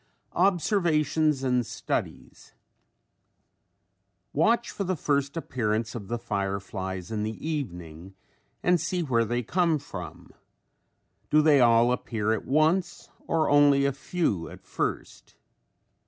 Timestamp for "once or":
12.45-13.47